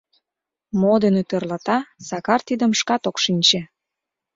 Мо 0.79 0.93
дене 1.03 1.21
тӧрлата, 1.29 1.77
Сакар 2.07 2.41
тидым 2.47 2.71
шкат 2.79 3.03
ок 3.09 3.17
шинче. 3.23 3.61